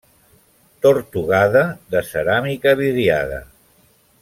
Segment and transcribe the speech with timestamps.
[0.85, 1.61] Tortugada
[1.97, 3.39] de ceràmica vidriada.